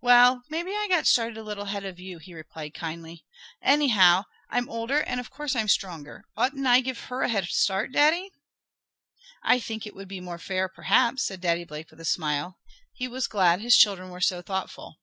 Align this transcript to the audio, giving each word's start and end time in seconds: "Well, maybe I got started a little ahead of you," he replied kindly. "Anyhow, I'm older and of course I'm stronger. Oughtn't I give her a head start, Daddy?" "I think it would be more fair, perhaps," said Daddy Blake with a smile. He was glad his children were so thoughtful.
"Well, 0.00 0.42
maybe 0.48 0.70
I 0.70 0.86
got 0.88 1.06
started 1.06 1.36
a 1.36 1.42
little 1.42 1.64
ahead 1.66 1.84
of 1.84 2.00
you," 2.00 2.16
he 2.16 2.32
replied 2.32 2.72
kindly. 2.72 3.26
"Anyhow, 3.60 4.22
I'm 4.48 4.70
older 4.70 5.00
and 5.00 5.20
of 5.20 5.28
course 5.28 5.54
I'm 5.54 5.68
stronger. 5.68 6.24
Oughtn't 6.34 6.66
I 6.66 6.80
give 6.80 6.98
her 6.98 7.20
a 7.20 7.28
head 7.28 7.44
start, 7.48 7.92
Daddy?" 7.92 8.30
"I 9.42 9.60
think 9.60 9.86
it 9.86 9.94
would 9.94 10.08
be 10.08 10.18
more 10.22 10.38
fair, 10.38 10.70
perhaps," 10.70 11.24
said 11.26 11.42
Daddy 11.42 11.64
Blake 11.64 11.90
with 11.90 12.00
a 12.00 12.06
smile. 12.06 12.56
He 12.94 13.06
was 13.06 13.26
glad 13.28 13.60
his 13.60 13.76
children 13.76 14.08
were 14.08 14.22
so 14.22 14.40
thoughtful. 14.40 14.96